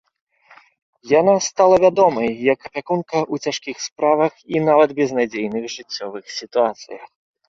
[1.19, 7.03] Яна стала вядомай як апякунка ў цяжкіх справах і нават безнадзейных жыццёвых сітуацыях.